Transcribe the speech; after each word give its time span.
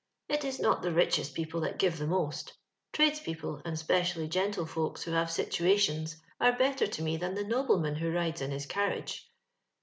It 0.29 0.43
is 0.43 0.59
not 0.59 0.81
the 0.81 0.91
richest 0.91 1.35
people 1.35 1.61
that 1.61 1.77
give 1.77 1.99
the 1.99 2.07
most 2.07 2.53
Tradespeople, 2.91 3.61
and 3.63 3.77
'specially 3.77 4.27
gentlefolks 4.27 5.03
who 5.03 5.11
have 5.11 5.27
sitoalions, 5.27 6.15
are 6.39 6.57
better 6.57 6.87
to 6.87 7.03
me 7.03 7.17
than 7.17 7.35
the 7.35 7.43
nobleman 7.43 7.93
who 7.97 8.11
rides 8.11 8.41
in 8.41 8.49
his 8.49 8.65
carriage. 8.65 9.29